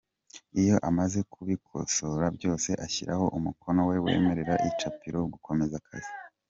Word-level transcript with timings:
Iyo 0.61 0.75
amaze 0.89 1.19
kubikosora 1.33 2.25
byose 2.37 2.69
ashyiraho 2.85 3.25
umukono 3.37 3.81
we 3.89 3.95
wemerera 4.05 4.53
icapiro 4.69 5.19
gukomeza 5.33 5.75
akazi. 5.81 6.11